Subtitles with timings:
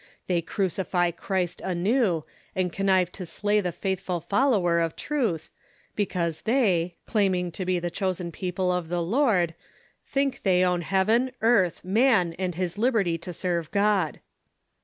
[0.25, 2.23] They crucify Christ anew,
[2.55, 5.51] and connive to slay the faithful follower of truth,
[5.95, 9.53] because they, claiming to be the chosen people of the Lord,
[10.03, 14.19] think they own lieaven, earth, man and his lib erty to serve God.